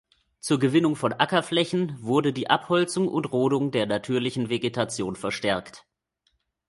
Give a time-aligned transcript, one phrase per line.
[0.39, 5.85] Zur Gewinnung von Ackerflächen wurde die Abholzung und Rodung der natürlichen Vegetation verstärkt.